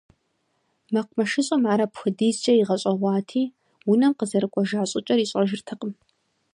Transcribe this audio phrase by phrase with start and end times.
[0.93, 3.43] МэкъумэшыщӀэм ар апхуэдизкӀэ игъэщӀэгъуати,
[3.89, 5.91] унэм къызэрыкӀуэжа щӀыкӀэр ищӀэжыртэкъым.